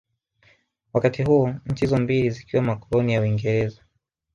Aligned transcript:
Wakati 0.93 1.23
huo 1.23 1.53
nchi 1.65 1.85
hizo 1.85 1.97
mbili 1.97 2.29
zikiwa 2.29 2.63
makoloni 2.63 3.13
ya 3.13 3.21
Uingereza 3.21 3.81